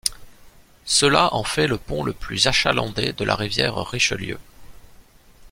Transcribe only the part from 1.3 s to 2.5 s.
en fait le pont le plus